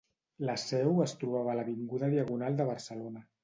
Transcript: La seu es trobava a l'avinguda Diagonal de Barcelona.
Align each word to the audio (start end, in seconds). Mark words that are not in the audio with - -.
La 0.49 0.55
seu 0.61 1.03
es 1.05 1.13
trobava 1.25 1.53
a 1.53 1.57
l'avinguda 1.59 2.11
Diagonal 2.17 2.61
de 2.63 2.71
Barcelona. 2.75 3.27